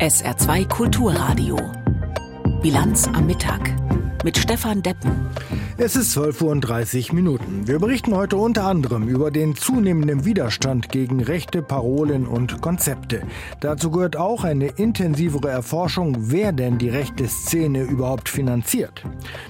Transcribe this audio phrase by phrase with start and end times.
[0.00, 1.56] SR2 Kulturradio.
[2.60, 3.70] Bilanz am Mittag
[4.24, 5.30] mit Stefan Deppen.
[5.76, 7.66] Es ist 12.30 Uhr Minuten.
[7.66, 13.22] Wir berichten heute unter anderem über den zunehmenden Widerstand gegen rechte Parolen und Konzepte.
[13.58, 19.02] Dazu gehört auch eine intensivere Erforschung, wer denn die rechte Szene überhaupt finanziert.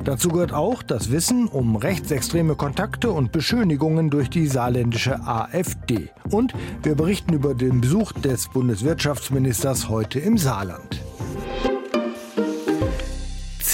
[0.02, 6.08] Dazu gehört auch das Wissen um rechtsextreme Kontakte und Beschönigungen durch die saarländische AfD.
[6.30, 11.02] Und wir berichten über den Besuch des Bundeswirtschaftsministers heute im Saarland.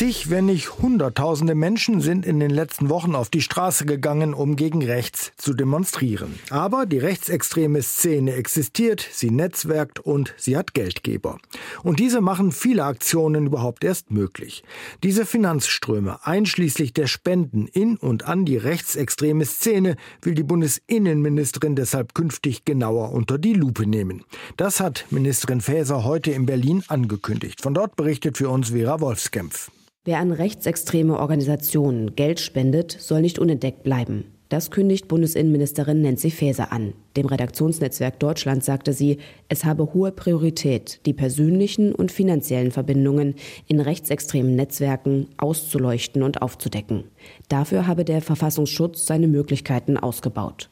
[0.01, 4.57] Zig, wenn nicht Hunderttausende Menschen sind in den letzten Wochen auf die Straße gegangen, um
[4.57, 6.39] gegen rechts zu demonstrieren.
[6.49, 11.37] Aber die rechtsextreme Szene existiert, sie netzwerkt und sie hat Geldgeber.
[11.83, 14.65] Und diese machen viele Aktionen überhaupt erst möglich.
[15.03, 22.15] Diese Finanzströme, einschließlich der Spenden in und an die rechtsextreme Szene, will die Bundesinnenministerin deshalb
[22.15, 24.25] künftig genauer unter die Lupe nehmen.
[24.57, 27.61] Das hat Ministerin Faeser heute in Berlin angekündigt.
[27.61, 29.71] Von dort berichtet für uns Vera Wolfskämpf.
[30.07, 34.25] Wer an rechtsextreme Organisationen Geld spendet, soll nicht unentdeckt bleiben.
[34.49, 36.95] Das kündigt Bundesinnenministerin Nancy Faeser an.
[37.19, 39.19] Dem Redaktionsnetzwerk Deutschland sagte sie,
[39.51, 43.35] es habe hohe Priorität, die persönlichen und finanziellen Verbindungen
[43.67, 47.05] in rechtsextremen Netzwerken auszuleuchten und aufzudecken.
[47.51, 50.71] Dafür habe der Verfassungsschutz seine Möglichkeiten ausgebaut.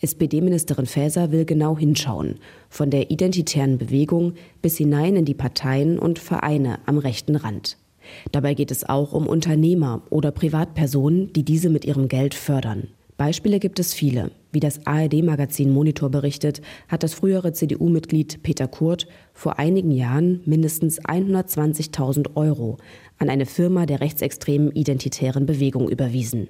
[0.00, 6.18] SPD-Ministerin Faeser will genau hinschauen, von der identitären Bewegung bis hinein in die Parteien und
[6.18, 7.76] Vereine am rechten Rand.
[8.32, 12.88] Dabei geht es auch um Unternehmer oder Privatpersonen, die diese mit ihrem Geld fördern.
[13.20, 14.30] Beispiele gibt es viele.
[14.50, 20.98] Wie das ARD-Magazin Monitor berichtet, hat das frühere CDU-Mitglied Peter Kurt vor einigen Jahren mindestens
[21.02, 22.78] 120.000 Euro
[23.18, 26.48] an eine Firma der rechtsextremen identitären Bewegung überwiesen.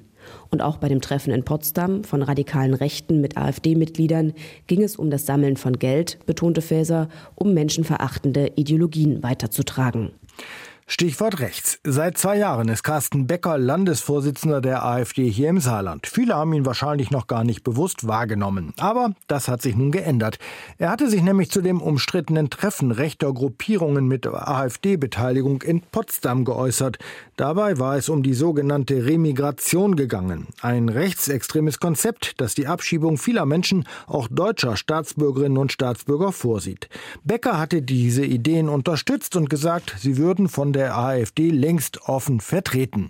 [0.49, 4.33] Und auch bei dem Treffen in Potsdam von radikalen Rechten mit AfD-Mitgliedern
[4.69, 10.13] ging es um das Sammeln von Geld, betonte Faeser, um menschenverachtende Ideologien weiterzutragen.
[10.93, 11.79] Stichwort rechts.
[11.85, 16.09] Seit zwei Jahren ist Carsten Becker Landesvorsitzender der AfD hier im Saarland.
[16.09, 18.75] Viele haben ihn wahrscheinlich noch gar nicht bewusst wahrgenommen.
[18.77, 20.41] Aber das hat sich nun geändert.
[20.79, 26.99] Er hatte sich nämlich zu dem umstrittenen Treffen rechter Gruppierungen mit AfD-Beteiligung in Potsdam geäußert.
[27.41, 30.49] Dabei war es um die sogenannte Remigration gegangen.
[30.61, 36.91] Ein rechtsextremes Konzept, das die Abschiebung vieler Menschen, auch deutscher Staatsbürgerinnen und Staatsbürger vorsieht.
[37.25, 43.09] Becker hatte diese Ideen unterstützt und gesagt, sie würden von der AfD längst offen vertreten.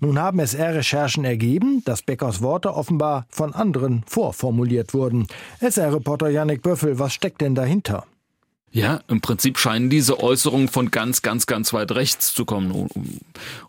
[0.00, 5.26] Nun haben SR-Recherchen ergeben, dass Beckers Worte offenbar von anderen vorformuliert wurden.
[5.60, 8.04] SR-Reporter Yannick Böffel, was steckt denn dahinter?
[8.74, 12.88] Ja, im Prinzip scheinen diese Äußerungen von ganz, ganz, ganz weit rechts zu kommen,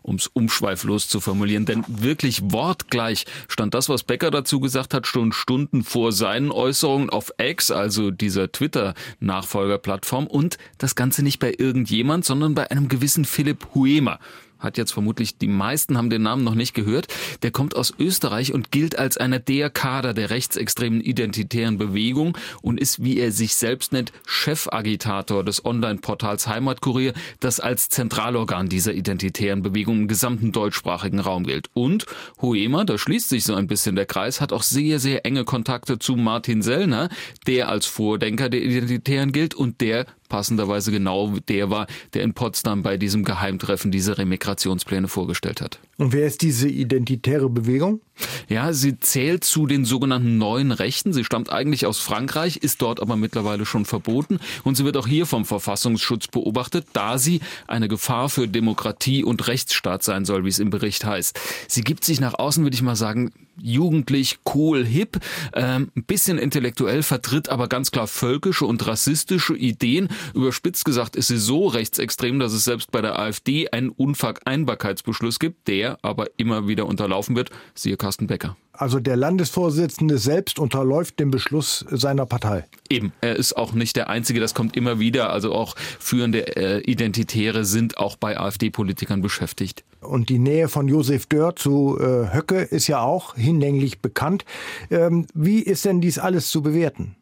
[0.00, 1.66] um es umschweiflos zu formulieren.
[1.66, 7.10] Denn wirklich wortgleich stand das, was Becker dazu gesagt hat, schon Stunden vor seinen Äußerungen
[7.10, 10.26] auf X, also dieser Twitter-Nachfolgerplattform.
[10.26, 14.18] Und das Ganze nicht bei irgendjemand, sondern bei einem gewissen Philipp Huemer
[14.64, 17.06] hat jetzt vermutlich die meisten haben den Namen noch nicht gehört.
[17.42, 22.80] Der kommt aus Österreich und gilt als einer der Kader der rechtsextremen identitären Bewegung und
[22.80, 29.62] ist, wie er sich selbst nennt, Chefagitator des Online-Portals Heimatkurier, das als Zentralorgan dieser identitären
[29.62, 31.68] Bewegung im gesamten deutschsprachigen Raum gilt.
[31.74, 32.06] Und
[32.40, 35.98] Hoema, da schließt sich so ein bisschen der Kreis, hat auch sehr, sehr enge Kontakte
[35.98, 37.08] zu Martin Sellner,
[37.46, 42.82] der als Vordenker der Identitären gilt und der passenderweise genau der war, der in Potsdam
[42.82, 45.78] bei diesem Geheimtreffen diese Remigrationspläne vorgestellt hat.
[45.96, 48.00] Und wer ist diese identitäre Bewegung?
[48.48, 51.12] Ja, sie zählt zu den sogenannten neuen Rechten.
[51.12, 55.06] Sie stammt eigentlich aus Frankreich, ist dort aber mittlerweile schon verboten und sie wird auch
[55.06, 60.48] hier vom Verfassungsschutz beobachtet, da sie eine Gefahr für Demokratie und Rechtsstaat sein soll, wie
[60.48, 61.38] es im Bericht heißt.
[61.68, 65.20] Sie gibt sich nach außen, würde ich mal sagen, jugendlich, cool, hip,
[65.54, 70.08] ähm, ein bisschen intellektuell, vertritt aber ganz klar völkische und rassistische Ideen.
[70.34, 75.68] Überspitzt gesagt ist sie so rechtsextrem, dass es selbst bei der AfD einen Unvereinbarkeitsbeschluss gibt,
[75.68, 77.50] der aber immer wieder unterlaufen wird.
[77.74, 78.56] Siehe Carsten Becker.
[78.76, 82.64] Also der Landesvorsitzende selbst unterläuft den Beschluss seiner Partei.
[82.90, 85.30] Eben, er ist auch nicht der Einzige, das kommt immer wieder.
[85.30, 89.84] Also auch führende äh, Identitäre sind auch bei AfD-Politikern beschäftigt.
[90.00, 94.44] Und die Nähe von Josef Dörr zu äh, Höcke ist ja auch hinlänglich bekannt.
[94.90, 97.14] Ähm, wie ist denn dies alles zu bewerten?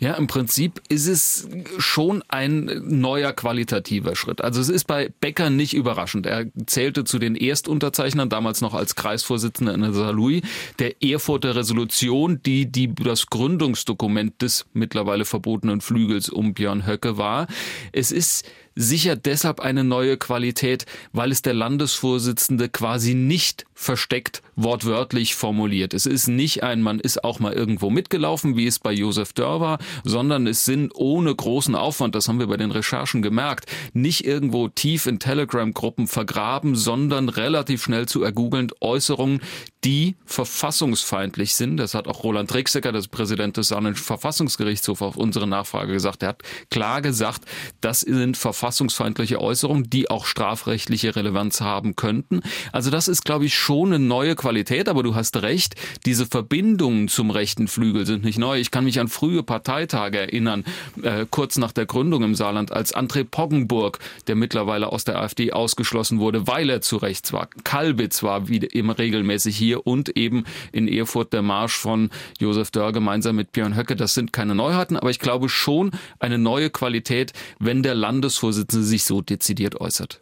[0.00, 1.48] Ja, im Prinzip ist es
[1.78, 4.40] schon ein neuer qualitativer Schritt.
[4.40, 6.24] Also es ist bei Becker nicht überraschend.
[6.24, 10.42] Er zählte zu den Erstunterzeichnern, damals noch als Kreisvorsitzender in Saarlouis,
[10.78, 17.48] der Erfurter Resolution, die, die das Gründungsdokument des mittlerweile verbotenen Flügels um Björn Höcke war.
[17.90, 18.46] Es ist
[18.78, 25.94] sicher deshalb eine neue Qualität, weil es der Landesvorsitzende quasi nicht versteckt wortwörtlich formuliert.
[25.94, 29.60] Es ist nicht ein, man ist auch mal irgendwo mitgelaufen, wie es bei Josef Dörr
[29.60, 34.24] war, sondern es sind ohne großen Aufwand, das haben wir bei den Recherchen gemerkt, nicht
[34.24, 39.40] irgendwo tief in Telegram-Gruppen vergraben, sondern relativ schnell zu ergoogeln Äußerungen,
[39.84, 41.76] die verfassungsfeindlich sind.
[41.76, 46.22] Das hat auch Roland Rixecker, das Präsident des Verfassungsgerichtshofs, auf unsere Nachfrage gesagt.
[46.22, 47.42] Er hat klar gesagt,
[47.80, 52.40] das sind verfassungsfeindliche Äußerungen, die auch strafrechtliche Relevanz haben könnten.
[52.72, 57.08] Also das ist, glaube ich, schon eine neue Qualität, aber du hast recht, diese Verbindungen
[57.08, 58.58] zum rechten Flügel sind nicht neu.
[58.58, 59.42] Ich kann mich an frühe
[59.78, 60.64] Parteitage erinnern,
[61.02, 65.52] äh, kurz nach der Gründung im Saarland, als André Poggenburg, der mittlerweile aus der AfD
[65.52, 67.48] ausgeschlossen wurde, weil er zu rechts war.
[67.62, 72.10] Kalbitz war wie immer regelmäßig hier und eben in Erfurt der Marsch von
[72.40, 73.94] Josef Dörr gemeinsam mit Björn Höcke.
[73.94, 79.04] Das sind keine Neuheiten, aber ich glaube schon eine neue Qualität, wenn der Landesvorsitzende sich
[79.04, 80.20] so dezidiert äußert.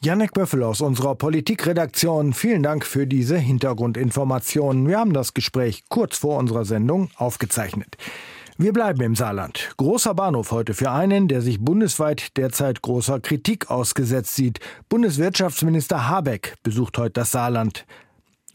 [0.00, 4.86] Janek Böffel aus unserer Politikredaktion, vielen Dank für diese Hintergrundinformationen.
[4.86, 7.96] Wir haben das Gespräch kurz vor unserer Sendung aufgezeichnet.
[8.60, 9.70] Wir bleiben im Saarland.
[9.76, 14.58] Großer Bahnhof heute für einen, der sich bundesweit derzeit großer Kritik ausgesetzt sieht.
[14.88, 17.86] Bundeswirtschaftsminister Habeck besucht heute das Saarland.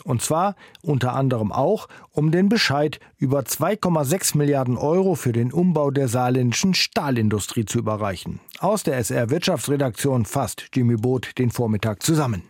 [0.04, 5.90] Und zwar unter anderem auch, um den Bescheid über 2,6 Milliarden Euro für den Umbau
[5.90, 8.42] der saarländischen Stahlindustrie zu überreichen.
[8.60, 12.44] Aus der SR Wirtschaftsredaktion fasst Jimmy Boot den Vormittag zusammen.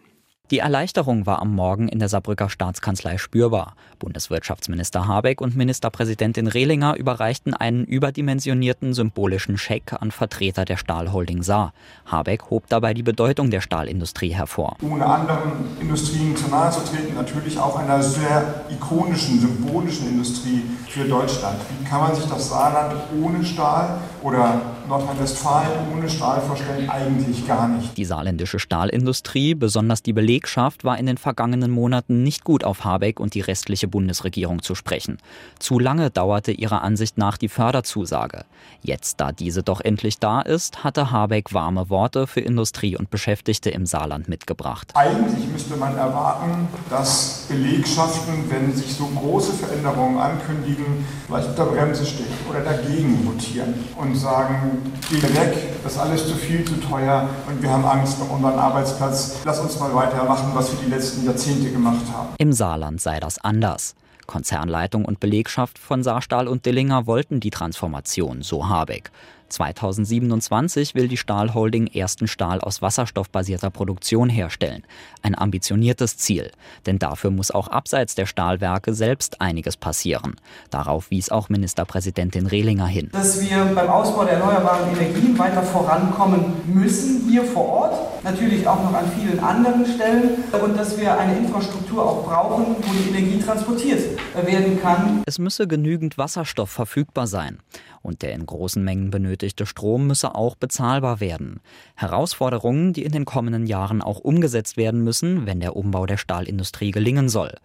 [0.51, 3.75] Die Erleichterung war am Morgen in der Saarbrücker Staatskanzlei spürbar.
[3.99, 11.71] Bundeswirtschaftsminister Habeck und Ministerpräsidentin Rehlinger überreichten einen überdimensionierten symbolischen Scheck an Vertreter der Stahlholding Saar.
[12.05, 14.75] Habeck hob dabei die Bedeutung der Stahlindustrie hervor.
[14.81, 21.05] Ohne anderen Industrien zu nahe zu treten, natürlich auch einer sehr ikonischen, symbolischen Industrie für
[21.05, 21.55] Deutschland.
[21.69, 26.89] Wie kann man sich das Saarland ohne Stahl oder Nordrhein-Westfalen ohne Stahl vorstellen?
[26.89, 27.97] Eigentlich gar nicht.
[27.97, 33.19] Die saarländische Stahlindustrie, besonders die Belegschaft, war in den vergangenen Monaten nicht gut auf Habeck
[33.19, 35.17] und die restliche Bundesregierung zu sprechen.
[35.59, 38.45] Zu lange dauerte ihrer Ansicht nach die Förderzusage.
[38.81, 43.69] Jetzt, da diese doch endlich da ist, hatte Habeck warme Worte für Industrie und Beschäftigte
[43.69, 44.91] im Saarland mitgebracht.
[44.95, 52.05] Eigentlich müsste man erwarten, dass Belegschaften, wenn sich so große Veränderungen ankündigen, vielleicht unter Bremse
[52.05, 54.72] stehen oder dagegen votieren und sagen,
[55.09, 58.57] geh weg, das ist alles zu viel, zu teuer und wir haben Angst um unseren
[58.57, 59.37] Arbeitsplatz.
[59.45, 62.29] Lass uns mal weitermachen, was wir die letzten Jahrzehnte gemacht haben.
[62.37, 63.95] Im Saarland sei das anders.
[64.25, 69.11] Konzernleitung und Belegschaft von Saarstahl und Dillinger wollten die Transformation, so Habeck.
[69.53, 74.83] 2027 will die Stahlholding ersten Stahl aus wasserstoffbasierter Produktion herstellen.
[75.21, 76.51] Ein ambitioniertes Ziel.
[76.87, 80.35] Denn dafür muss auch abseits der Stahlwerke selbst einiges passieren.
[80.71, 83.09] Darauf wies auch Ministerpräsidentin Rehlinger hin.
[83.13, 88.83] Dass wir beim Ausbau der erneuerbaren Energien weiter vorankommen müssen, hier vor Ort, natürlich auch
[88.83, 90.43] noch an vielen anderen Stellen.
[90.63, 94.01] Und dass wir eine Infrastruktur auch brauchen, wo die Energie transportiert
[94.45, 95.21] werden kann.
[95.27, 97.59] Es müsse genügend Wasserstoff verfügbar sein
[98.03, 101.61] und der in großen Mengen benötigte Strom müsse auch bezahlbar werden.
[101.95, 106.91] Herausforderungen, die in den kommenden Jahren auch umgesetzt werden müssen, wenn der Umbau der Stahlindustrie
[106.91, 107.55] gelingen soll.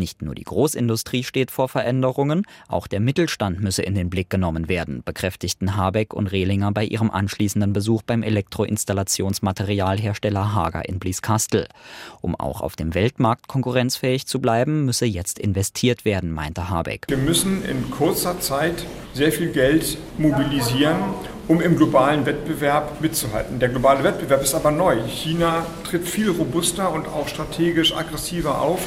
[0.00, 4.66] Nicht nur die Großindustrie steht vor Veränderungen, auch der Mittelstand müsse in den Blick genommen
[4.66, 11.68] werden, bekräftigten Habeck und Rehlinger bei ihrem anschließenden Besuch beim Elektroinstallationsmaterialhersteller Hager in Blieskastel.
[12.22, 17.04] Um auch auf dem Weltmarkt konkurrenzfähig zu bleiben, müsse jetzt investiert werden, meinte Habeck.
[17.08, 20.96] Wir müssen in kurzer Zeit sehr viel Geld mobilisieren,
[21.50, 23.58] um im globalen Wettbewerb mitzuhalten.
[23.58, 24.98] Der globale Wettbewerb ist aber neu.
[25.08, 28.78] China tritt viel robuster und auch strategisch aggressiver auf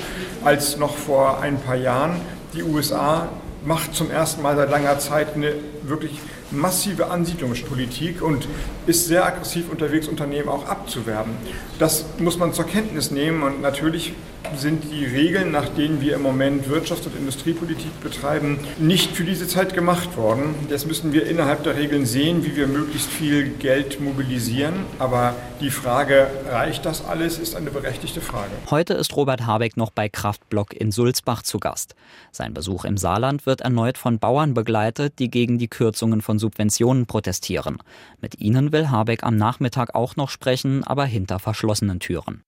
[0.46, 2.22] als noch vor ein paar Jahren.
[2.54, 3.28] Die USA
[3.66, 6.22] macht zum ersten Mal seit langer Zeit eine wirklich
[6.54, 8.48] massive Ansiedlungspolitik und
[8.88, 11.34] ist sehr aggressiv unterwegs, Unternehmen auch abzuwerben.
[11.80, 14.14] Das muss man zur Kenntnis nehmen und natürlich
[14.56, 19.48] sind die Regeln, nach denen wir im Moment Wirtschafts- und Industriepolitik betreiben, nicht für diese
[19.48, 20.56] Zeit gemacht worden.
[20.70, 24.74] Jetzt müssen wir innerhalb der Regeln sehen, wie wir möglichst viel Geld mobilisieren.
[25.00, 28.52] Aber die Frage, reicht das alles, ist eine berechtigte Frage.
[28.70, 31.96] Heute ist Robert Habeck noch bei Kraftblock in Sulzbach zu Gast.
[32.32, 37.06] Sein Besuch im Saarland wird erneut von Bauern begleitet, die gegen die Kürzungen von Subventionen
[37.06, 37.78] protestieren.
[38.20, 42.44] Mit ihnen will Habeck am Nachmittag auch noch sprechen, aber hinter verschlossenen Türen.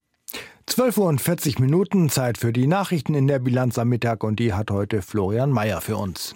[0.67, 4.37] 12 Uhr und 40 Minuten Zeit für die Nachrichten in der Bilanz am Mittag und
[4.39, 6.35] die hat heute Florian Mayer für uns.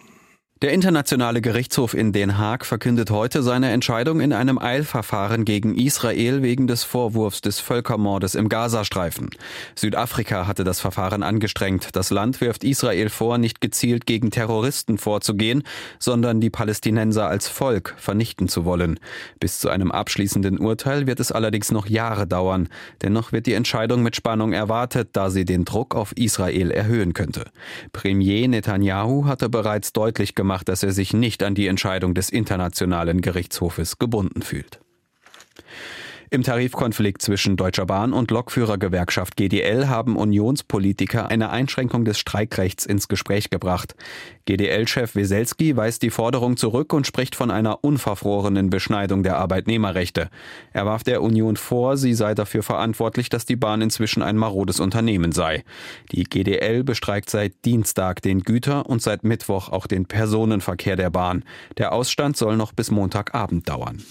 [0.61, 6.41] Der Internationale Gerichtshof in Den Haag verkündet heute seine Entscheidung in einem Eilverfahren gegen Israel
[6.41, 9.29] wegen des Vorwurfs des Völkermordes im Gazastreifen.
[9.75, 11.95] Südafrika hatte das Verfahren angestrengt.
[11.95, 15.63] Das Land wirft Israel vor, nicht gezielt gegen Terroristen vorzugehen,
[15.97, 18.99] sondern die Palästinenser als Volk vernichten zu wollen.
[19.39, 22.67] Bis zu einem abschließenden Urteil wird es allerdings noch Jahre dauern.
[23.01, 27.45] Dennoch wird die Entscheidung mit Spannung erwartet, da sie den Druck auf Israel erhöhen könnte.
[27.93, 32.31] Premier Netanyahu hatte bereits deutlich gemacht, gemacht, dass er sich nicht an die Entscheidung des
[32.31, 34.79] Internationalen Gerichtshofes gebunden fühlt.
[36.31, 43.07] Im Tarifkonflikt zwischen Deutscher Bahn und Lokführergewerkschaft GDL haben Unionspolitiker eine Einschränkung des Streikrechts ins
[43.07, 43.95] Gespräch gebracht.
[44.45, 50.29] GDL-Chef Weselski weist die Forderung zurück und spricht von einer unverfrorenen Beschneidung der Arbeitnehmerrechte.
[50.71, 54.79] Er warf der Union vor, sie sei dafür verantwortlich, dass die Bahn inzwischen ein marodes
[54.79, 55.63] Unternehmen sei.
[56.11, 61.43] Die GDL bestreikt seit Dienstag den Güter- und seit Mittwoch auch den Personenverkehr der Bahn.
[61.79, 64.03] Der Ausstand soll noch bis Montagabend dauern.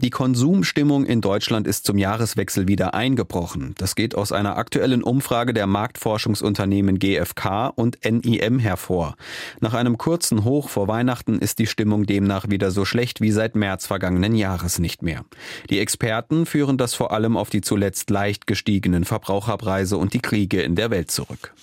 [0.00, 3.74] Die Konsumstimmung in Deutschland ist zum Jahreswechsel wieder eingebrochen.
[3.78, 9.14] Das geht aus einer aktuellen Umfrage der Marktforschungsunternehmen GfK und NIM hervor.
[9.60, 13.54] Nach einem kurzen Hoch vor Weihnachten ist die Stimmung demnach wieder so schlecht wie seit
[13.54, 15.24] März vergangenen Jahres nicht mehr.
[15.70, 20.62] Die Experten führen das vor allem auf die zuletzt leicht gestiegenen Verbraucherpreise und die Kriege
[20.62, 21.54] in der Welt zurück.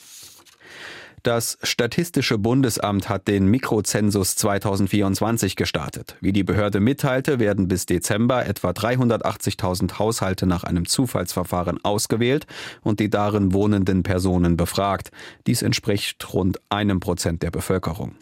[1.23, 6.15] Das Statistische Bundesamt hat den Mikrozensus 2024 gestartet.
[6.21, 12.47] Wie die Behörde mitteilte, werden bis Dezember etwa 380.000 Haushalte nach einem Zufallsverfahren ausgewählt
[12.81, 15.11] und die darin wohnenden Personen befragt.
[15.45, 18.15] Dies entspricht rund einem Prozent der Bevölkerung.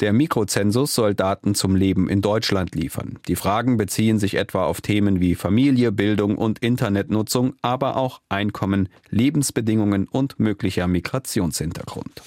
[0.00, 3.18] Der Mikrozensus soll Daten zum Leben in Deutschland liefern.
[3.28, 8.88] Die Fragen beziehen sich etwa auf Themen wie Familie, Bildung und Internetnutzung, aber auch Einkommen,
[9.10, 12.22] Lebensbedingungen und möglicher Migrationshintergrund.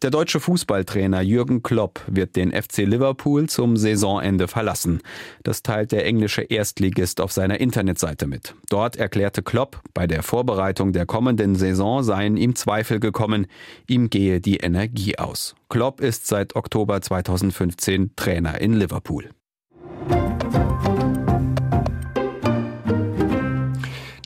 [0.00, 5.00] Der deutsche Fußballtrainer Jürgen Klopp wird den FC Liverpool zum Saisonende verlassen.
[5.42, 8.54] Das teilt der englische Erstligist auf seiner Internetseite mit.
[8.68, 13.46] Dort erklärte Klopp, bei der Vorbereitung der kommenden Saison seien ihm Zweifel gekommen,
[13.88, 15.56] ihm gehe die Energie aus.
[15.68, 19.30] Klopp ist seit Oktober 2015 Trainer in Liverpool.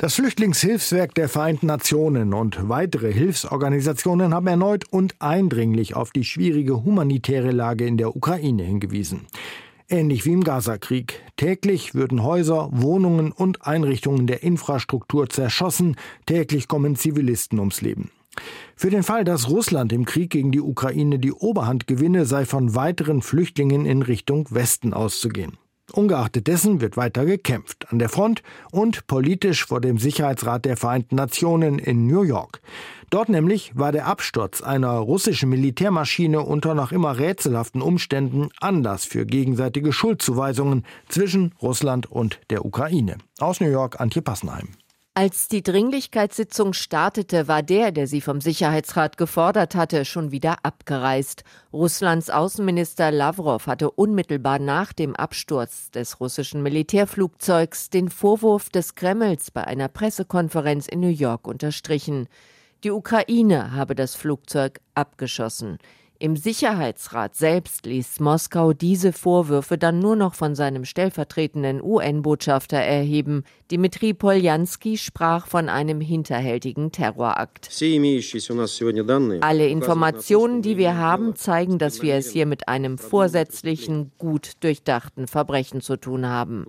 [0.02, 6.82] Das Flüchtlingshilfswerk der Vereinten Nationen und weitere Hilfsorganisationen haben erneut und eindringlich auf die schwierige
[6.82, 9.26] humanitäre Lage in der Ukraine hingewiesen.
[9.88, 11.22] Ähnlich wie im Gazakrieg.
[11.36, 15.94] Täglich würden Häuser, Wohnungen und Einrichtungen der Infrastruktur zerschossen,
[16.26, 18.10] täglich kommen Zivilisten ums Leben.
[18.74, 22.74] Für den Fall, dass Russland im Krieg gegen die Ukraine die Oberhand gewinne, sei von
[22.74, 25.58] weiteren Flüchtlingen in Richtung Westen auszugehen.
[25.90, 31.16] Ungeachtet dessen wird weiter gekämpft, an der Front und politisch vor dem Sicherheitsrat der Vereinten
[31.16, 32.60] Nationen in New York.
[33.10, 39.26] Dort nämlich war der Absturz einer russischen Militärmaschine unter noch immer rätselhaften Umständen Anlass für
[39.26, 43.18] gegenseitige Schuldzuweisungen zwischen Russland und der Ukraine.
[43.38, 44.68] Aus New York, Antje Passenheim.
[45.14, 51.44] Als die Dringlichkeitssitzung startete, war der, der sie vom Sicherheitsrat gefordert hatte, schon wieder abgereist.
[51.70, 59.50] Russlands Außenminister Lavrov hatte unmittelbar nach dem Absturz des russischen Militärflugzeugs den Vorwurf des Kremls
[59.50, 62.26] bei einer Pressekonferenz in New York unterstrichen.
[62.82, 65.76] Die Ukraine habe das Flugzeug abgeschossen.
[66.22, 73.42] Im Sicherheitsrat selbst ließ Moskau diese Vorwürfe dann nur noch von seinem stellvertretenden UN-Botschafter erheben.
[73.72, 77.68] Dimitri Poljanski sprach von einem hinterhältigen Terrorakt.
[79.40, 85.26] Alle Informationen, die wir haben, zeigen, dass wir es hier mit einem vorsätzlichen, gut durchdachten
[85.26, 86.66] Verbrechen zu tun haben.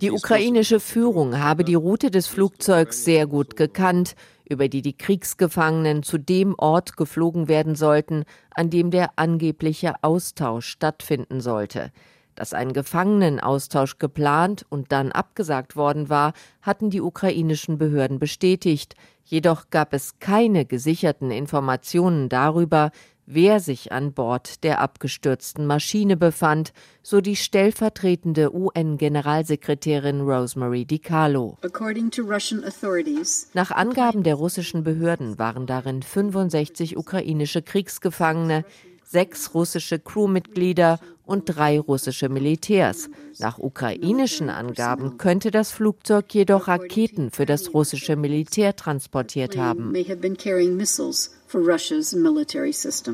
[0.00, 4.14] Die ukrainische Führung habe die Route des Flugzeugs sehr gut gekannt
[4.52, 10.66] über die die Kriegsgefangenen zu dem Ort geflogen werden sollten, an dem der angebliche Austausch
[10.68, 11.90] stattfinden sollte.
[12.34, 16.32] Dass ein Gefangenenaustausch geplant und dann abgesagt worden war,
[16.62, 18.94] hatten die ukrainischen Behörden bestätigt,
[19.24, 22.90] jedoch gab es keine gesicherten Informationen darüber,
[23.34, 26.72] wer sich an Bord der abgestürzten Maschine befand,
[27.02, 31.58] so die stellvertretende UN-Generalsekretärin Rosemary DiCarlo.
[33.54, 38.64] Nach Angaben der russischen Behörden waren darin 65 ukrainische Kriegsgefangene,
[39.04, 43.08] sechs russische Crewmitglieder und drei russische Militärs.
[43.38, 49.92] Nach ukrainischen Angaben könnte das Flugzeug jedoch Raketen für das russische Militär transportiert haben.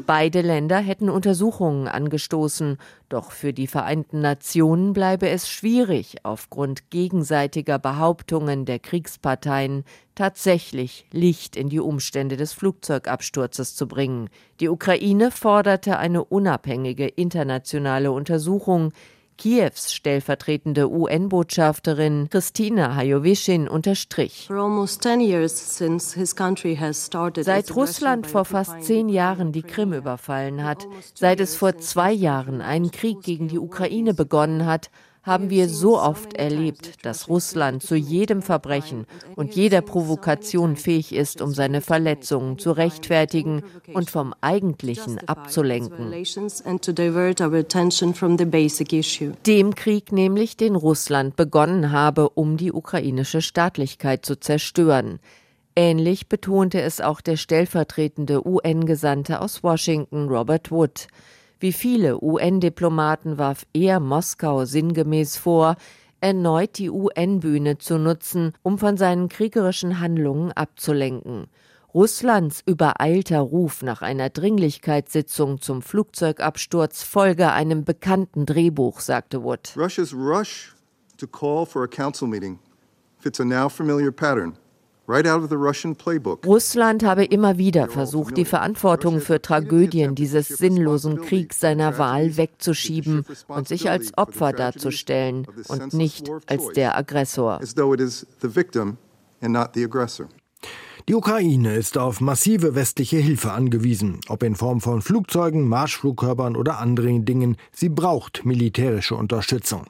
[0.07, 7.81] Beide Länder hätten Untersuchungen angestoßen, doch für die Vereinten Nationen bleibe es schwierig, aufgrund gegenseitiger
[7.81, 9.85] Behauptungen der Kriegsparteien
[10.15, 14.29] tatsächlich Licht in die Umstände des Flugzeugabsturzes zu bringen.
[14.61, 18.93] Die Ukraine forderte eine unabhängige internationale Untersuchung,
[19.39, 24.49] Kiews stellvertretende UN-Botschafterin Christina Hajowischin unterstrich.
[27.41, 32.61] Seit Russland vor fast zehn Jahren die Krim überfallen hat, seit es vor zwei Jahren
[32.61, 34.91] einen Krieg gegen die Ukraine begonnen hat,
[35.29, 39.07] haben wir so oft erlebt, dass Russland zu jedem Verbrechen
[39.37, 46.13] und jeder Provokation fähig ist, um seine Verletzungen zu rechtfertigen und vom Eigentlichen abzulenken.
[49.47, 55.21] Dem Krieg nämlich, den Russland begonnen habe, um die ukrainische Staatlichkeit zu zerstören.
[55.77, 61.07] Ähnlich betonte es auch der stellvertretende UN-Gesandte aus Washington, Robert Wood.
[61.61, 65.75] Wie viele UN-Diplomaten warf er Moskau sinngemäß vor,
[66.21, 71.49] erneut die UN-Bühne zu nutzen, um von seinen kriegerischen Handlungen abzulenken.
[71.95, 79.75] Russlands übereilter Ruf nach einer Dringlichkeitssitzung zum Flugzeugabsturz folge einem bekannten Drehbuch, sagte Wood.
[79.77, 80.77] Russia's rush
[81.17, 82.61] to call for a council meeting
[83.19, 84.57] fits a now familiar pattern.
[86.45, 93.25] Russland habe immer wieder versucht, die Verantwortung für Tragödien dieses sinnlosen Kriegs seiner Wahl wegzuschieben
[93.47, 97.59] und sich als Opfer darzustellen und nicht als der Aggressor.
[101.09, 106.81] Die Ukraine ist auf massive westliche Hilfe angewiesen, ob in Form von Flugzeugen, Marschflugkörpern oder
[106.81, 107.57] anderen Dingen.
[107.73, 109.85] Sie braucht militärische Unterstützung.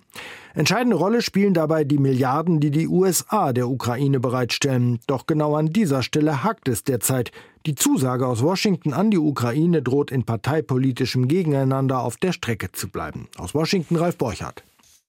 [0.55, 5.01] Entscheidende Rolle spielen dabei die Milliarden, die die USA der Ukraine bereitstellen.
[5.09, 7.33] Doch genau an dieser Stelle hakt es derzeit.
[7.67, 12.91] Die Zusage aus Washington an die Ukraine droht in parteipolitischem Gegeneinander auf der Strecke zu
[12.91, 13.27] bleiben.
[13.37, 14.63] Aus Washington Ralf Borchardt.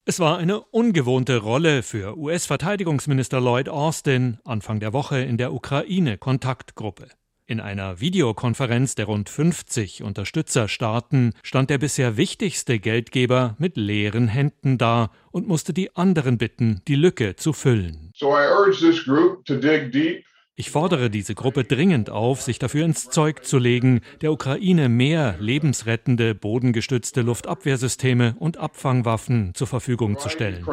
[0.09, 7.09] Es war eine ungewohnte Rolle für US-Verteidigungsminister Lloyd Austin Anfang der Woche in der Ukraine-Kontaktgruppe.
[7.45, 14.79] In einer Videokonferenz der rund 50 Unterstützerstaaten stand der bisher wichtigste Geldgeber mit leeren Händen
[14.79, 18.11] da und musste die anderen bitten, die Lücke zu füllen.
[18.15, 20.25] So I urge this group to dig deep
[20.59, 25.37] ich fordere diese Gruppe dringend auf, sich dafür ins Zeug zu legen, der Ukraine mehr
[25.39, 30.65] lebensrettende, bodengestützte Luftabwehrsysteme und Abfangwaffen zur Verfügung zu stellen.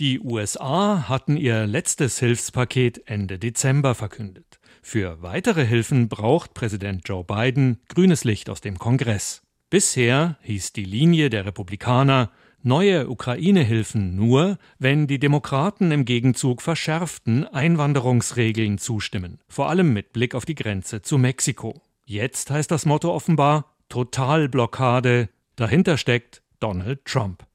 [0.00, 4.58] Die USA hatten ihr letztes Hilfspaket Ende Dezember verkündet.
[4.82, 9.42] Für weitere Hilfen braucht Präsident Joe Biden grünes Licht aus dem Kongress.
[9.70, 12.32] Bisher hieß die Linie der Republikaner,
[12.66, 20.34] neue Ukraine-Hilfen nur, wenn die Demokraten im Gegenzug verschärften Einwanderungsregeln zustimmen, vor allem mit Blick
[20.34, 21.80] auf die Grenze zu Mexiko.
[22.04, 27.46] Jetzt heißt das Motto offenbar Totalblockade, dahinter steckt Donald Trump.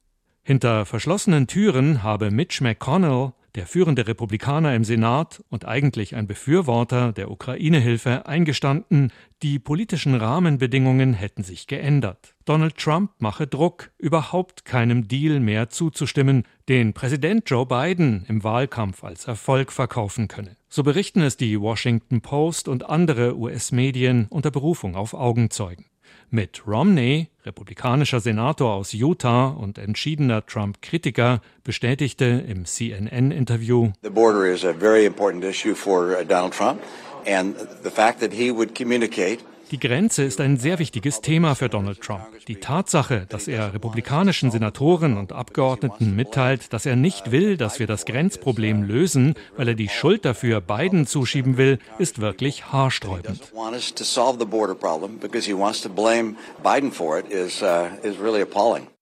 [0.44, 7.12] Hinter verschlossenen Türen habe Mitch McConnell der führende Republikaner im Senat und eigentlich ein Befürworter
[7.12, 9.12] der Ukraine-Hilfe, eingestanden,
[9.44, 12.36] die politischen Rahmenbedingungen hätten sich geändert.
[12.46, 19.04] Donald Trump mache Druck, überhaupt keinem Deal mehr zuzustimmen, den Präsident Joe Biden im Wahlkampf
[19.04, 20.58] als Erfolg verkaufen könne.
[20.68, 25.86] So berichten es die Washington Post und andere US-Medien unter Berufung auf Augenzeugen.
[26.30, 34.64] Mit Romney, republikanischer Senator aus Utah und entschiedener Trump-Kritiker, bestätigte im CNN-Interview, The border is
[34.66, 36.82] a very important issue for uh, Donald Trump
[37.28, 39.40] and the fact that he would communicate
[39.72, 42.24] die Grenze ist ein sehr wichtiges Thema für Donald Trump.
[42.48, 47.88] Die Tatsache, dass er republikanischen Senatoren und Abgeordneten mitteilt, dass er nicht will, dass wir
[47.88, 53.54] das Grenzproblem lösen, weil er die Schuld dafür Biden zuschieben will, ist wirklich haarsträubend.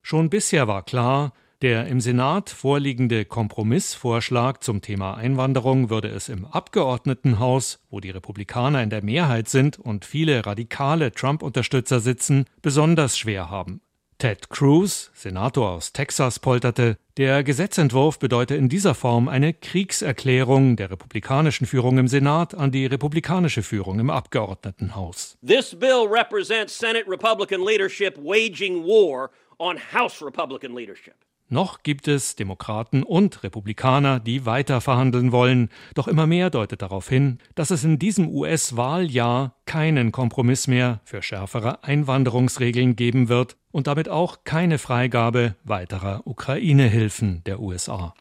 [0.01, 6.45] Schon bisher war klar, der im Senat vorliegende Kompromissvorschlag zum Thema Einwanderung würde es im
[6.45, 13.49] Abgeordnetenhaus, wo die Republikaner in der Mehrheit sind und viele radikale Trump-Unterstützer sitzen, besonders schwer
[13.49, 13.81] haben.
[14.19, 20.91] Ted Cruz, Senator aus Texas, polterte, der Gesetzentwurf bedeute in dieser Form eine Kriegserklärung der
[20.91, 25.37] republikanischen Führung im Senat an die republikanische Führung im Abgeordnetenhaus.
[25.45, 31.15] This bill represents Senate Republican leadership waging war on House Republican leadership.
[31.51, 37.09] Noch gibt es Demokraten und Republikaner, die weiter verhandeln wollen, doch immer mehr deutet darauf
[37.09, 43.87] hin, dass es in diesem US-Wahljahr keinen Kompromiss mehr für schärfere Einwanderungsregeln geben wird und
[43.87, 48.13] damit auch keine Freigabe weiterer Ukraine-Hilfen der USA.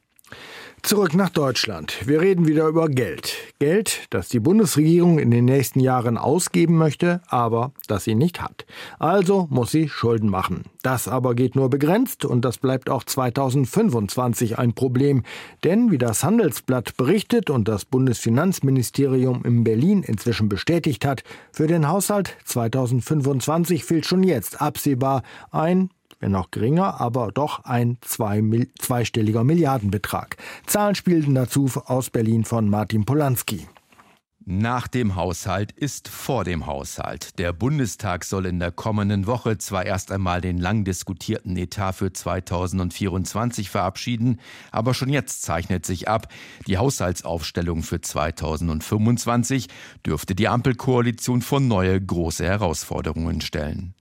[0.83, 2.07] Zurück nach Deutschland.
[2.07, 3.37] Wir reden wieder über Geld.
[3.59, 8.65] Geld, das die Bundesregierung in den nächsten Jahren ausgeben möchte, aber das sie nicht hat.
[8.99, 10.65] Also muss sie Schulden machen.
[10.83, 15.25] Das aber geht nur begrenzt und das bleibt auch 2025 ein Problem.
[15.65, 21.89] Denn wie das Handelsblatt berichtet und das Bundesfinanzministerium in Berlin inzwischen bestätigt hat, für den
[21.89, 28.43] Haushalt 2025 fehlt schon jetzt absehbar ein wenn auch geringer, aber doch ein zwei,
[28.79, 30.37] zweistelliger Milliardenbetrag.
[30.67, 33.67] Zahlen spielten dazu aus Berlin von Martin Polanski.
[34.51, 37.39] Nach dem Haushalt ist vor dem Haushalt.
[37.39, 42.15] Der Bundestag soll in der kommenden Woche zwar erst einmal den lang diskutierten Etat für
[42.15, 44.41] 2024 verabschieden,
[44.73, 46.33] aber schon jetzt zeichnet sich ab,
[46.67, 49.69] die Haushaltsaufstellung für 2025
[50.07, 53.98] dürfte die Ampelkoalition vor neue große Herausforderungen stellen.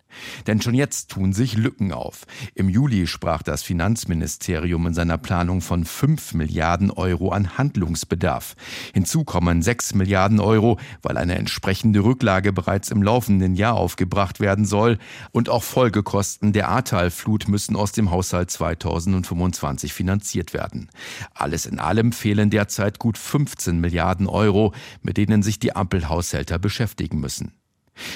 [0.47, 2.25] Denn schon jetzt tun sich Lücken auf.
[2.55, 8.55] Im Juli sprach das Finanzministerium in seiner Planung von 5 Milliarden Euro an Handlungsbedarf.
[8.93, 14.65] Hinzu kommen 6 Milliarden Euro, weil eine entsprechende Rücklage bereits im laufenden Jahr aufgebracht werden
[14.65, 14.97] soll.
[15.31, 20.89] Und auch Folgekosten der Ahrtalflut müssen aus dem Haushalt 2025 finanziert werden.
[21.33, 27.19] Alles in allem fehlen derzeit gut 15 Milliarden Euro, mit denen sich die Ampelhaushälter beschäftigen
[27.19, 27.53] müssen.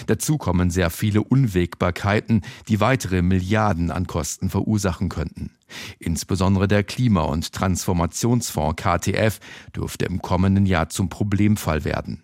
[0.08, 5.52] Dazu kommen sehr viele Unwägbarkeiten, die weitere Milliarden an Kosten verursachen könnten.
[6.00, 9.40] Insbesondere der Klima- und Transformationsfonds KTF
[9.76, 12.24] dürfte im kommenden Jahr zum Problemfall werden.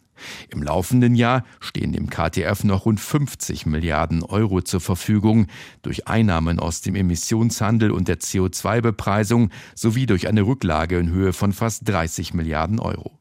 [0.50, 5.48] Im laufenden Jahr stehen dem KTF noch rund 50 Milliarden Euro zur Verfügung
[5.82, 11.54] durch Einnahmen aus dem Emissionshandel und der CO2-Bepreisung sowie durch eine Rücklage in Höhe von
[11.54, 13.17] fast 30 Milliarden Euro.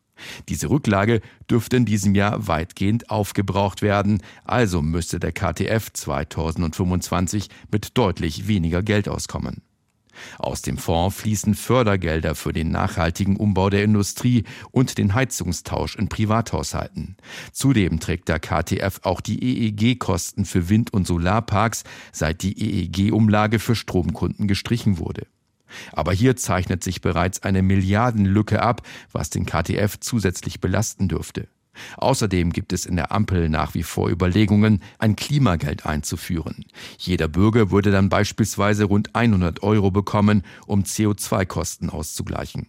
[0.48, 7.96] Diese Rücklage dürfte in diesem Jahr weitgehend aufgebraucht werden, also müsste der KTF 2025 mit
[7.98, 9.62] deutlich weniger Geld auskommen.
[10.38, 16.08] Aus dem Fonds fließen Fördergelder für den nachhaltigen Umbau der Industrie und den Heizungstausch in
[16.08, 17.16] Privathaushalten.
[17.52, 23.74] Zudem trägt der KTF auch die EEG-Kosten für Wind- und Solarparks, seit die EEG-Umlage für
[23.74, 25.26] Stromkunden gestrichen wurde.
[25.92, 31.48] Aber hier zeichnet sich bereits eine Milliardenlücke ab, was den KTF zusätzlich belasten dürfte.
[31.96, 36.64] Außerdem gibt es in der Ampel nach wie vor Überlegungen, ein Klimageld einzuführen.
[36.98, 42.68] Jeder Bürger würde dann beispielsweise rund 100 Euro bekommen, um CO2-Kosten auszugleichen.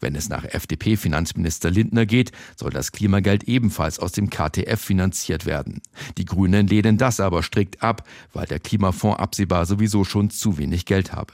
[0.00, 5.80] Wenn es nach FDP-Finanzminister Lindner geht, soll das Klimageld ebenfalls aus dem KTF finanziert werden.
[6.18, 10.84] Die Grünen lehnen das aber strikt ab, weil der Klimafonds absehbar sowieso schon zu wenig
[10.84, 11.32] Geld habe.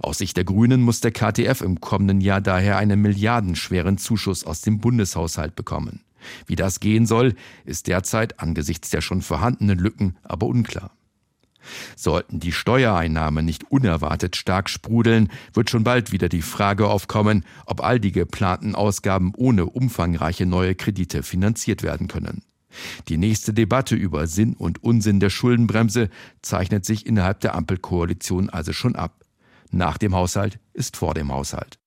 [0.00, 4.60] Aus Sicht der Grünen muss der KTF im kommenden Jahr daher einen milliardenschweren Zuschuss aus
[4.60, 6.00] dem Bundeshaushalt bekommen.
[6.46, 10.90] Wie das gehen soll, ist derzeit angesichts der schon vorhandenen Lücken aber unklar.
[11.96, 17.82] Sollten die Steuereinnahmen nicht unerwartet stark sprudeln, wird schon bald wieder die Frage aufkommen, ob
[17.82, 22.42] all die geplanten Ausgaben ohne umfangreiche neue Kredite finanziert werden können.
[23.08, 26.08] Die nächste Debatte über Sinn und Unsinn der Schuldenbremse
[26.40, 29.19] zeichnet sich innerhalb der Ampelkoalition also schon ab.
[29.70, 31.78] Nach dem Haushalt ist vor dem Haushalt.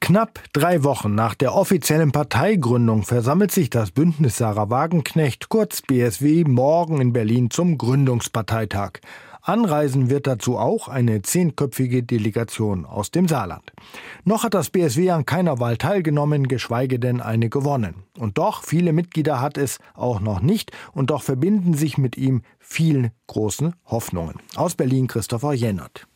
[0.00, 6.44] Knapp drei Wochen nach der offiziellen Parteigründung versammelt sich das Bündnis Sarah Wagenknecht, kurz BSW,
[6.44, 9.00] morgen in Berlin zum Gründungsparteitag.
[9.42, 13.72] Anreisen wird dazu auch eine zehnköpfige Delegation aus dem Saarland.
[14.24, 18.04] Noch hat das BSW an keiner Wahl teilgenommen, geschweige denn eine gewonnen.
[18.18, 22.42] Und doch, viele Mitglieder hat es auch noch nicht und doch verbinden sich mit ihm
[22.58, 24.36] viele große Hoffnungen.
[24.56, 26.06] Aus Berlin Christopher Jennert.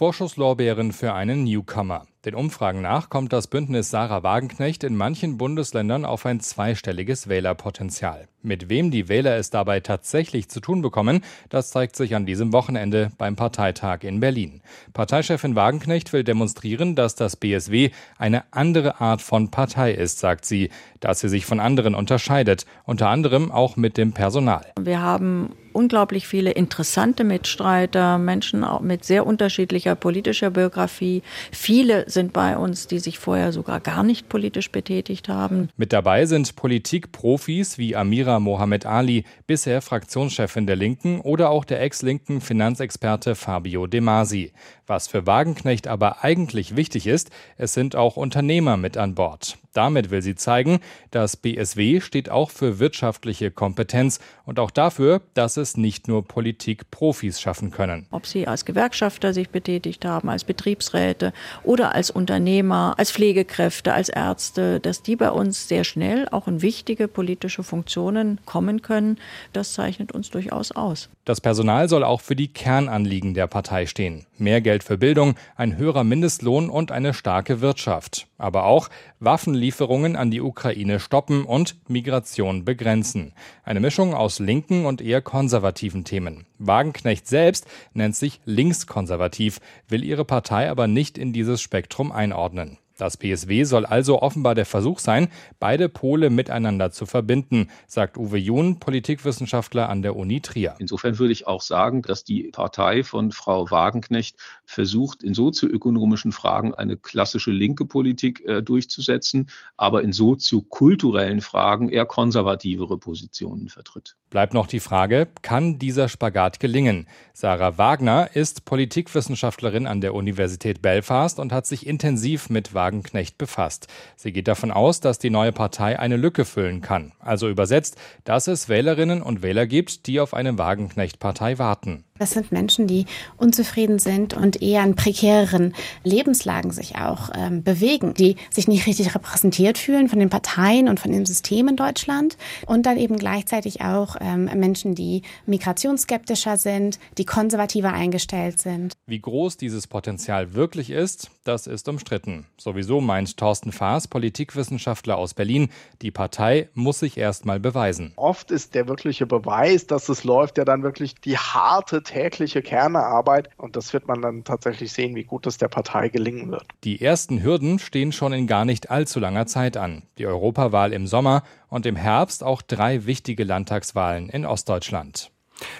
[0.00, 2.06] Vorschusslorbeeren für einen Newcomer.
[2.24, 8.26] Den Umfragen nach kommt das Bündnis Sarah Wagenknecht in manchen Bundesländern auf ein zweistelliges Wählerpotenzial.
[8.42, 12.54] Mit wem die Wähler es dabei tatsächlich zu tun bekommen, das zeigt sich an diesem
[12.54, 14.62] Wochenende beim Parteitag in Berlin.
[14.94, 20.70] Parteichefin Wagenknecht will demonstrieren, dass das BSW eine andere Art von Partei ist, sagt sie,
[21.00, 24.64] dass sie sich von anderen unterscheidet, unter anderem auch mit dem Personal.
[24.80, 31.22] Wir haben unglaublich viele interessante Mitstreiter, Menschen auch mit sehr unterschiedlicher politischer Biografie.
[31.52, 35.70] Viele sind bei uns, die sich vorher sogar gar nicht politisch betätigt haben.
[35.78, 41.80] Mit dabei sind Politikprofis wie Amira Mohamed Ali, bisher Fraktionschefin der Linken, oder auch der
[41.80, 44.52] ex-linken Finanzexperte Fabio De Masi.
[44.86, 49.56] Was für Wagenknecht aber eigentlich wichtig ist, es sind auch Unternehmer mit an Bord.
[49.72, 50.80] Damit will sie zeigen,
[51.12, 57.40] das BSW steht auch für wirtschaftliche Kompetenz und auch dafür, dass es nicht nur Politikprofis
[57.40, 58.06] schaffen können.
[58.10, 64.08] Ob sie als Gewerkschafter sich betätigt haben, als Betriebsräte oder als Unternehmer, als Pflegekräfte, als
[64.08, 69.18] Ärzte, dass die bei uns sehr schnell auch in wichtige politische Funktionen kommen können,
[69.52, 71.10] das zeichnet uns durchaus aus.
[71.24, 74.26] Das Personal soll auch für die Kernanliegen der Partei stehen.
[74.36, 78.26] Mehr Geld für Bildung, ein höherer Mindestlohn und eine starke Wirtschaft.
[78.40, 83.34] Aber auch Waffenlieferungen an die Ukraine stoppen und Migration begrenzen.
[83.64, 86.46] Eine Mischung aus linken und eher konservativen Themen.
[86.58, 92.78] Wagenknecht selbst nennt sich linkskonservativ, will ihre Partei aber nicht in dieses Spektrum einordnen.
[93.00, 98.36] Das BSW soll also offenbar der Versuch sein, beide Pole miteinander zu verbinden, sagt Uwe
[98.36, 100.74] Jun, Politikwissenschaftler an der Uni Trier.
[100.78, 104.36] Insofern würde ich auch sagen, dass die Partei von Frau Wagenknecht
[104.66, 112.04] versucht, in sozioökonomischen Fragen eine klassische linke Politik äh, durchzusetzen, aber in soziokulturellen Fragen eher
[112.04, 114.16] konservativere Positionen vertritt.
[114.28, 117.08] Bleibt noch die Frage, kann dieser Spagat gelingen?
[117.32, 123.38] Sarah Wagner ist Politikwissenschaftlerin an der Universität Belfast und hat sich intensiv mit Wagenknecht Wagenknecht
[123.38, 123.86] befasst.
[124.16, 127.12] Sie geht davon aus, dass die neue Partei eine Lücke füllen kann.
[127.20, 132.04] Also übersetzt, dass es Wählerinnen und Wähler gibt, die auf eine Wagenknecht-Partei warten.
[132.20, 133.06] Das sind Menschen, die
[133.38, 139.14] unzufrieden sind und eher in prekäreren Lebenslagen sich auch ähm, bewegen, die sich nicht richtig
[139.14, 142.36] repräsentiert fühlen von den Parteien und von dem System in Deutschland.
[142.66, 148.92] Und dann eben gleichzeitig auch ähm, Menschen, die migrationsskeptischer sind, die konservativer eingestellt sind.
[149.06, 152.46] Wie groß dieses Potenzial wirklich ist, das ist umstritten.
[152.58, 155.70] Sowieso meint Thorsten Faas, Politikwissenschaftler aus Berlin,
[156.02, 158.12] die Partei muss sich erst mal beweisen.
[158.16, 163.48] Oft ist der wirkliche Beweis, dass es läuft, ja dann wirklich die harte tägliche Kernarbeit
[163.56, 166.64] und das wird man dann tatsächlich sehen, wie gut es der Partei gelingen wird.
[166.82, 170.02] Die ersten Hürden stehen schon in gar nicht allzu langer Zeit an.
[170.18, 175.30] Die Europawahl im Sommer und im Herbst auch drei wichtige Landtagswahlen in Ostdeutschland.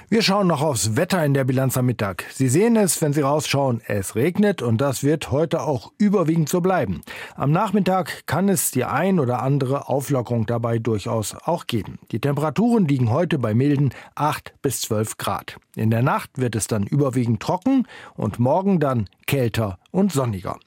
[0.09, 2.25] Wir schauen noch aufs Wetter in der Bilanz am Mittag.
[2.33, 6.61] Sie sehen es, wenn Sie rausschauen, es regnet und das wird heute auch überwiegend so
[6.61, 7.03] bleiben.
[7.37, 11.99] Am Nachmittag kann es die ein oder andere Auflockerung dabei durchaus auch geben.
[12.11, 15.57] Die Temperaturen liegen heute bei milden 8 bis 12 Grad.
[15.77, 17.87] In der Nacht wird es dann überwiegend trocken
[18.17, 20.59] und morgen dann kälter und sonniger.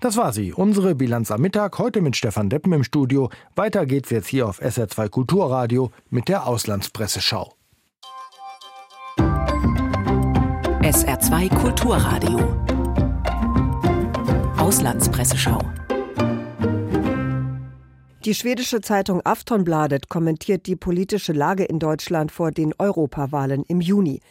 [0.00, 3.30] Das war sie, unsere Bilanz am Mittag, heute mit Stefan Deppen im Studio.
[3.54, 7.52] Weiter geht's jetzt hier auf SR2 Kulturradio mit der Auslandspresseschau.
[10.82, 12.40] SR2 Kulturradio.
[14.58, 15.60] Auslandspresseschau.
[18.24, 24.22] Die schwedische Zeitung Aftonbladet kommentiert die politische Lage in Deutschland vor den Europawahlen im Juni.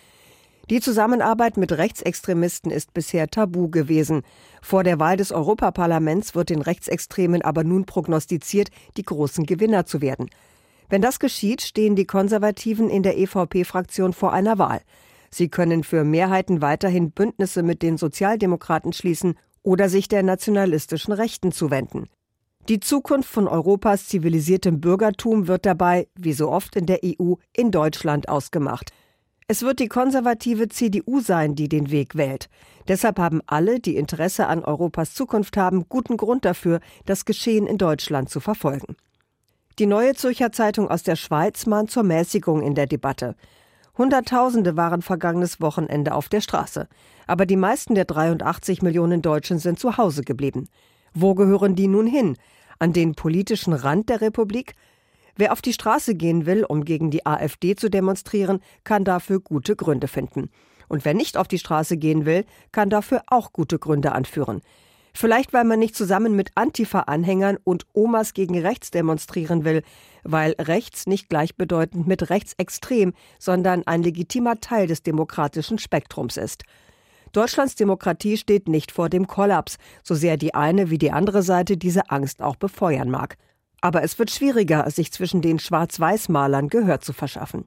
[0.69, 4.23] Die Zusammenarbeit mit Rechtsextremisten ist bisher tabu gewesen.
[4.61, 10.01] Vor der Wahl des Europaparlaments wird den Rechtsextremen aber nun prognostiziert, die großen Gewinner zu
[10.01, 10.29] werden.
[10.89, 14.81] Wenn das geschieht, stehen die Konservativen in der EVP-Fraktion vor einer Wahl.
[15.33, 21.51] Sie können für Mehrheiten weiterhin Bündnisse mit den Sozialdemokraten schließen oder sich der nationalistischen Rechten
[21.51, 22.07] zuwenden.
[22.69, 27.71] Die Zukunft von Europas zivilisiertem Bürgertum wird dabei, wie so oft in der EU, in
[27.71, 28.91] Deutschland ausgemacht.
[29.47, 32.49] Es wird die konservative CDU sein, die den Weg wählt.
[32.87, 37.77] Deshalb haben alle, die Interesse an Europas Zukunft haben, guten Grund dafür, das Geschehen in
[37.77, 38.95] Deutschland zu verfolgen.
[39.79, 43.35] Die Neue Zürcher Zeitung aus der Schweiz mahnt zur Mäßigung in der Debatte.
[43.97, 46.87] Hunderttausende waren vergangenes Wochenende auf der Straße.
[47.27, 50.69] Aber die meisten der 83 Millionen Deutschen sind zu Hause geblieben.
[51.13, 52.37] Wo gehören die nun hin?
[52.79, 54.75] An den politischen Rand der Republik?
[55.35, 59.75] Wer auf die Straße gehen will, um gegen die AfD zu demonstrieren, kann dafür gute
[59.75, 60.49] Gründe finden.
[60.87, 64.61] Und wer nicht auf die Straße gehen will, kann dafür auch gute Gründe anführen.
[65.13, 69.83] Vielleicht, weil man nicht zusammen mit Antifa-Anhängern und Omas gegen rechts demonstrieren will,
[70.23, 76.63] weil rechts nicht gleichbedeutend mit rechtsextrem, sondern ein legitimer Teil des demokratischen Spektrums ist.
[77.33, 81.77] Deutschlands Demokratie steht nicht vor dem Kollaps, so sehr die eine wie die andere Seite
[81.77, 83.37] diese Angst auch befeuern mag.
[83.79, 87.65] Aber es wird schwieriger, sich zwischen den Schwarz-Weiß-Malern Gehör zu verschaffen.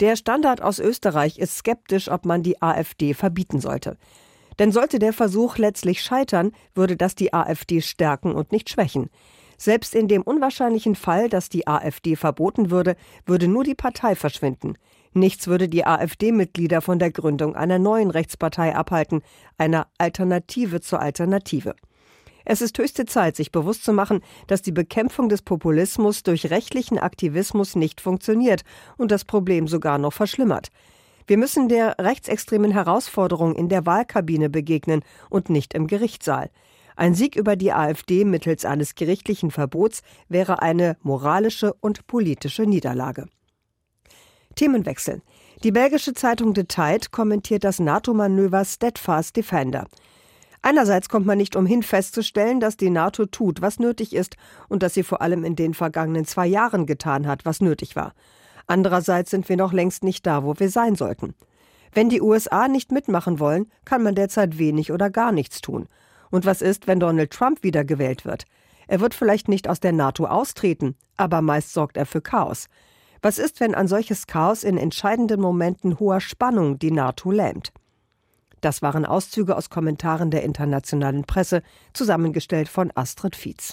[0.00, 3.96] Der Standard aus Österreich ist skeptisch, ob man die AfD verbieten sollte.
[4.58, 9.10] Denn sollte der Versuch letztlich scheitern, würde das die AfD stärken und nicht schwächen.
[9.56, 14.76] Selbst in dem unwahrscheinlichen Fall, dass die AfD verboten würde, würde nur die Partei verschwinden.
[15.12, 19.22] Nichts würde die AfD-Mitglieder von der Gründung einer neuen Rechtspartei abhalten,
[19.58, 21.76] einer Alternative zur Alternative.
[22.44, 26.98] Es ist höchste Zeit, sich bewusst zu machen, dass die Bekämpfung des Populismus durch rechtlichen
[26.98, 28.64] Aktivismus nicht funktioniert
[28.98, 30.68] und das Problem sogar noch verschlimmert.
[31.26, 36.50] Wir müssen der rechtsextremen Herausforderung in der Wahlkabine begegnen und nicht im Gerichtssaal.
[36.96, 43.26] Ein Sieg über die AfD mittels eines gerichtlichen Verbots wäre eine moralische und politische Niederlage.
[44.54, 45.22] Themenwechsel.
[45.64, 49.86] Die belgische Zeitung Tide kommentiert das NATO-Manöver Steadfast Defender.
[50.62, 54.36] Einerseits kommt man nicht umhin festzustellen, dass die NATO tut, was nötig ist
[54.68, 58.14] und dass sie vor allem in den vergangenen zwei Jahren getan hat, was nötig war.
[58.66, 61.34] Andererseits sind wir noch längst nicht da, wo wir sein sollten.
[61.92, 65.86] Wenn die USA nicht mitmachen wollen, kann man derzeit wenig oder gar nichts tun.
[66.30, 68.44] Und was ist, wenn Donald Trump wiedergewählt wird?
[68.88, 72.66] Er wird vielleicht nicht aus der NATO austreten, aber meist sorgt er für Chaos.
[73.22, 77.72] Was ist, wenn ein solches Chaos in entscheidenden Momenten hoher Spannung die NATO lähmt?
[78.60, 83.72] Das waren Auszüge aus Kommentaren der internationalen Presse, zusammengestellt von Astrid Fietz.